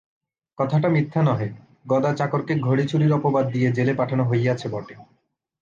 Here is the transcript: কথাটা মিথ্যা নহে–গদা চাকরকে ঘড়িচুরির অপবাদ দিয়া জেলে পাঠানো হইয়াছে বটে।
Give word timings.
কথাটা 0.57 0.87
মিথ্যা 0.89 1.21
নহে–গদা 1.21 2.11
চাকরকে 2.13 2.53
ঘড়িচুরির 2.59 3.11
অপবাদ 3.13 3.45
দিয়া 3.51 3.69
জেলে 3.71 3.93
পাঠানো 3.93 4.23
হইয়াছে 4.23 4.67
বটে। 4.69 4.95